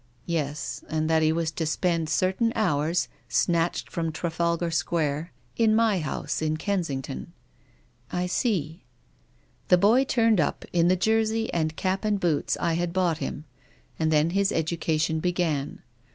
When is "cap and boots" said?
11.75-12.57